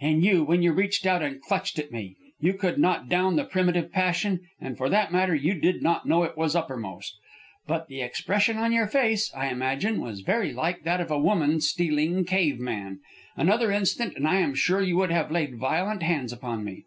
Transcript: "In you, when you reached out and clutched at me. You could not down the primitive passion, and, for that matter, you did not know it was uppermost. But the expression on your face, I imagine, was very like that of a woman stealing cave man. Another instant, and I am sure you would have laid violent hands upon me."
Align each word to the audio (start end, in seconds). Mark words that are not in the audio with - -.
"In 0.00 0.22
you, 0.24 0.42
when 0.42 0.60
you 0.64 0.72
reached 0.72 1.06
out 1.06 1.22
and 1.22 1.40
clutched 1.40 1.78
at 1.78 1.92
me. 1.92 2.16
You 2.40 2.54
could 2.54 2.78
not 2.78 3.08
down 3.08 3.36
the 3.36 3.44
primitive 3.44 3.92
passion, 3.92 4.40
and, 4.60 4.76
for 4.76 4.88
that 4.88 5.12
matter, 5.12 5.36
you 5.36 5.54
did 5.54 5.82
not 5.82 6.04
know 6.04 6.24
it 6.24 6.36
was 6.36 6.56
uppermost. 6.56 7.16
But 7.68 7.86
the 7.86 8.00
expression 8.00 8.56
on 8.56 8.72
your 8.72 8.88
face, 8.88 9.32
I 9.36 9.50
imagine, 9.50 10.00
was 10.00 10.22
very 10.22 10.52
like 10.52 10.82
that 10.82 11.00
of 11.00 11.12
a 11.12 11.18
woman 11.20 11.60
stealing 11.60 12.24
cave 12.24 12.58
man. 12.58 12.98
Another 13.36 13.70
instant, 13.70 14.16
and 14.16 14.26
I 14.26 14.38
am 14.40 14.52
sure 14.56 14.82
you 14.82 14.96
would 14.96 15.12
have 15.12 15.30
laid 15.30 15.54
violent 15.56 16.02
hands 16.02 16.32
upon 16.32 16.64
me." 16.64 16.86